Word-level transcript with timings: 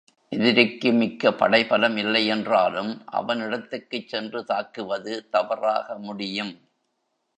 எதிரிக்கு 0.31 0.91
மிக்க 0.91 1.33
படைபலம் 1.33 1.97
இல்லை 1.97 2.25
என்றாலும் 2.27 3.05
அவன் 3.11 3.39
இடத்துக்குச் 3.39 4.07
சென்று 4.07 4.43
தாக்குவது 4.43 5.29
தவறாக 5.29 5.97
முடியும். 5.99 6.53